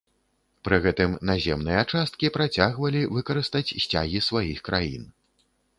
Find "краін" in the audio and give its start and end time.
4.71-5.03